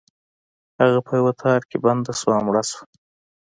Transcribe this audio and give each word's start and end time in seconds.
هغه 0.79 0.99
په 1.05 1.11
یو 1.19 1.29
تار 1.41 1.61
کې 1.69 1.77
بنده 1.85 2.13
شوه 2.19 2.33
او 2.37 2.43
مړه 2.45 2.63
شوه. 2.69 2.81